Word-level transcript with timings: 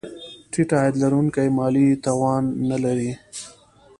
ټیټ 0.51 0.69
عاید 0.77 0.95
لرونکي 1.03 1.47
مالي 1.57 1.87
توان 2.05 2.43
نه 2.69 2.77
لري. 2.83 3.11